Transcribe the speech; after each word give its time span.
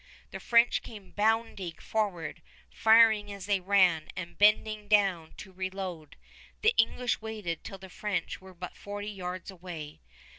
The 0.31 0.39
French 0.39 0.81
came 0.81 1.11
bounding 1.11 1.73
forward, 1.73 2.41
firing 2.71 3.31
as 3.31 3.45
they 3.45 3.59
ran, 3.59 4.09
and 4.15 4.35
bending 4.35 4.87
down 4.87 5.35
to 5.37 5.51
reload. 5.51 6.15
The 6.63 6.73
English 6.75 7.21
waited 7.21 7.63
till 7.63 7.77
the 7.77 7.87
French 7.87 8.41
were 8.41 8.55
but 8.55 8.75
forty 8.75 9.11
yards 9.11 9.51
away. 9.51 10.01